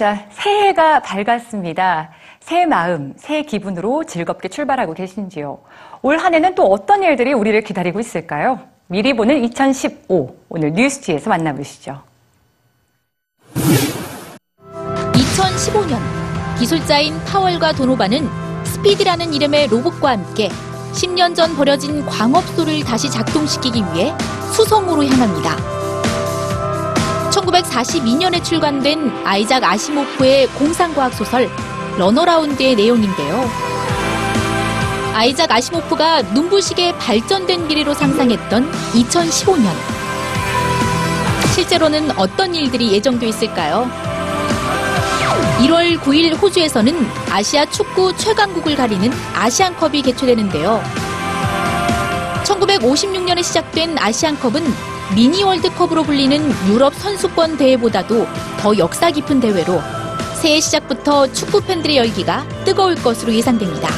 [0.00, 2.08] 자, 새해가 밝았습니다.
[2.40, 5.58] 새 마음, 새 기분으로 즐겁게 출발하고 계신지요?
[6.00, 8.60] 올 한 해는 또 어떤 일들이 우리를 기다리고 있을까요?
[8.86, 12.00] 미리 보는 2015, 오늘 뉴스지에서 만나보시죠.
[15.12, 15.98] 2015년
[16.58, 18.26] 기술자인 파월과 도노바는
[18.64, 20.48] 스피디라는 이름의 로봇과 함께
[20.94, 24.14] 10년 전 버려진 광업소를 다시 작동시키기 위해
[24.54, 25.79] 수성으로 향합니다.
[27.40, 31.48] 1942년에 출간된 아이작 아시모프의 공상과학 소설
[31.98, 33.50] 러너라운드의 내용인데요.
[35.14, 39.70] 아이작 아시모프가 눈부시게 발전된 미래로 상상했던 2015년.
[41.54, 43.90] 실제로는 어떤 일들이 예정돼 있을까요?
[45.58, 50.82] 1월 9일 호주에서는 아시아 축구 최강국을 가리는 아시안컵이 개최되는데요.
[52.44, 58.26] 1956년에 시작된 아시안컵은 미니 월드컵으로 불리는 유럽 선수권 대회보다도
[58.58, 59.80] 더 역사 깊은 대회로
[60.40, 63.88] 새해 시작부터 축구 팬들의 열기가 뜨거울 것으로 예상됩니다.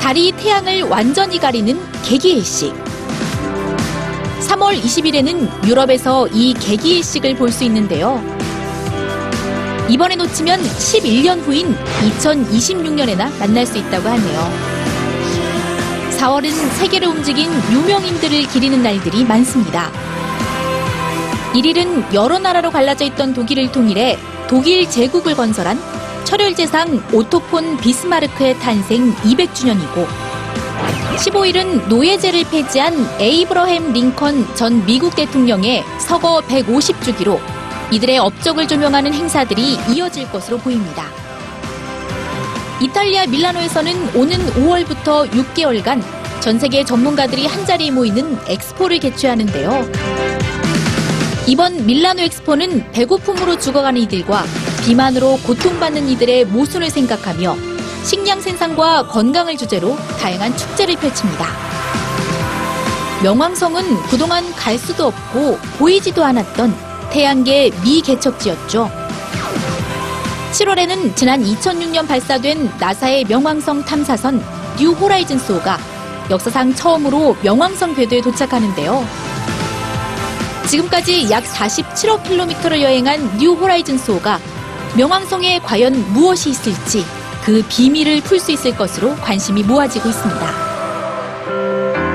[0.00, 2.74] 달이 태양을 완전히 가리는 개기일식.
[4.40, 8.22] 3월 20일에는 유럽에서 이 개기일식을 볼 수 있는데요.
[9.88, 11.74] 이번에 놓치면 11년 후인
[12.18, 14.85] 2026년에나 만날 수 있다고 하네요.
[16.16, 19.90] 4월은 세계를 움직인 유명인들을 기리는 날들이 많습니다.
[21.52, 25.78] 1일은 여러 나라로 갈라져 있던 독일을 통일해 독일 제국을 건설한
[26.24, 30.06] 철혈제상 오토폰 비스마르크의 탄생 200주년이고
[31.16, 37.40] 15일은 노예제를 폐지한 에이브러햄 링컨 전 미국 대통령의 서거 150주기로
[37.90, 41.25] 이들의 업적을 조명하는 행사들이 이어질 것으로 보입니다.
[42.80, 46.02] 이탈리아 밀라노에서는 오는 5월부터 6개월간
[46.40, 49.90] 전 세계 전문가들이 한자리에 모이는 엑스포를 개최하는데요.
[51.46, 54.44] 이번 밀라노 엑스포는 배고픔으로 죽어가는 이들과
[54.84, 57.56] 비만으로 고통받는 이들의 모순을 생각하며
[58.04, 61.46] 식량 생산과 건강을 주제로 다양한 축제를 펼칩니다.
[63.22, 66.76] 명왕성은 그동안 갈 수도 없고 보이지도 않았던
[67.10, 69.05] 태양계 미개척지였죠.
[70.52, 74.42] 7월에는 지난 2006년 발사된 나사의 명왕성 탐사선
[74.78, 75.78] 뉴 호라이즌스호가
[76.30, 79.04] 역사상 처음으로 명왕성 궤도에 도착하는데요.
[80.68, 84.40] 지금까지 약 47억 킬로미터를 여행한 뉴 호라이즌스호가
[84.96, 87.04] 명왕성에 과연 무엇이 있을지
[87.44, 90.46] 그 비밀을 풀 수 있을 것으로 관심이 모아지고 있습니다.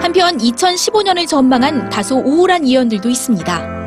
[0.00, 3.81] 한편 2015년을 전망한 다소 우울한 예언들도 있습니다.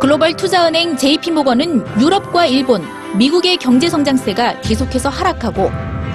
[0.00, 2.82] 글로벌 투자은행 JP모건은 유럽과 일본,
[3.18, 5.70] 미국의 경제 성장세가 계속해서 하락하고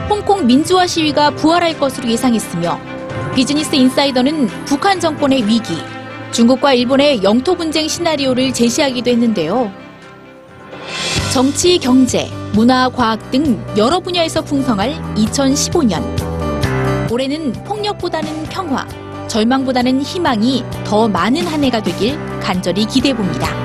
[0.09, 2.79] 홍콩 민주화 시위가 부활할 것으로 예상했으며
[3.35, 5.77] 비즈니스 인사이더는 북한 정권의 위기,
[6.31, 9.71] 중국과 일본의 영토 분쟁 시나리오를 제시하기도 했는데요.
[11.31, 17.11] 정치, 경제, 문화, 과학 등 여러 분야에서 풍성할 2015년.
[17.11, 18.87] 올해는 폭력보다는 평화,
[19.27, 23.64] 절망보다는 희망이 더 많은 한 해가 되길 간절히 기대해 봅니다.